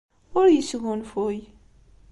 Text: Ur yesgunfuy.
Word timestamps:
Ur 0.39 0.47
yesgunfuy. 0.51 1.37